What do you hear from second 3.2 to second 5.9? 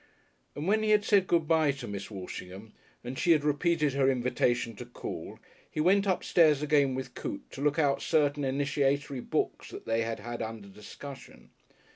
had repeated her invitation to call, he